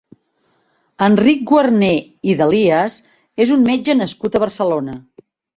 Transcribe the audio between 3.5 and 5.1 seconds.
un metge nascut a Barcelona.